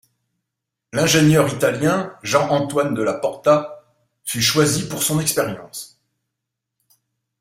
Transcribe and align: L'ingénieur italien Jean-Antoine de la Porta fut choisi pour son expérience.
L'ingénieur 0.93 1.47
italien 1.53 2.17
Jean-Antoine 2.23 2.95
de 2.95 3.03
la 3.03 3.13
Porta 3.13 3.83
fut 4.25 4.41
choisi 4.41 4.87
pour 4.87 5.03
son 5.03 5.19
expérience. 5.19 6.01